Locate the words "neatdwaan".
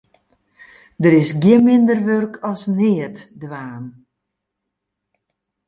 2.77-3.85